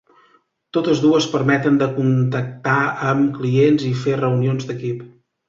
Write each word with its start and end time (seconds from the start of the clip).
Totes 0.77 1.01
dues 1.03 1.27
permeten 1.33 1.77
de 1.81 1.89
contactar 1.97 2.79
amb 3.11 3.29
clients 3.37 3.87
i 3.93 3.93
fer 4.01 4.19
reunions 4.25 4.69
d’equip. 4.73 5.07